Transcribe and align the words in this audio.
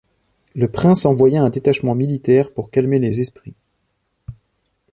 Le 0.55 0.67
prince 0.67 1.05
envoya 1.05 1.43
un 1.43 1.51
détachement 1.51 1.93
militaire 1.93 2.51
pour 2.51 2.71
calmer 2.71 2.97
les 2.97 3.19
esprits. 3.19 3.53